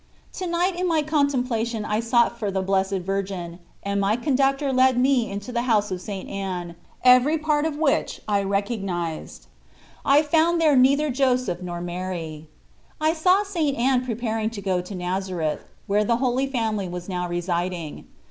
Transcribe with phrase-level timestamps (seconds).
[0.33, 4.97] To night in my contemplation I sought for the Blessed Virgin, and my conductor led
[4.97, 6.27] me into the house of St.
[6.27, 9.45] Anne, every part of which I recognised.
[10.03, 12.47] I found there neither Joseph nor Mary.
[12.99, 13.77] I saw St.
[13.77, 18.07] Anne preparing to go to Nazareth, where the Holy Family was now residing.